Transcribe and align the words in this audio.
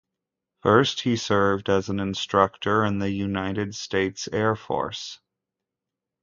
First, 0.63 1.01
he 1.01 1.15
served 1.15 1.69
as 1.69 1.87
an 1.89 1.99
instructor 1.99 2.83
in 2.83 2.97
the 2.97 3.11
United 3.11 3.75
States 3.75 4.27
Air 4.33 4.55
Force. 4.55 5.19